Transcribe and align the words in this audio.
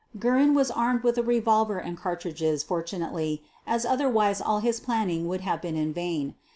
Guerin 0.17 0.55
was 0.55 0.71
armed 0.71 1.03
with 1.03 1.19
a 1.19 1.21
revolver 1.21 1.77
and 1.77 1.95
cartridges, 1.95 2.63
fortunately, 2.63 3.43
as 3.67 3.85
otherwise 3.85 4.41
all 4.41 4.57
his 4.57 4.79
planning 4.79 5.27
would 5.27 5.41
have 5.41 5.61
been 5.61 5.75
in 5.75 5.93
vain. 5.93 6.33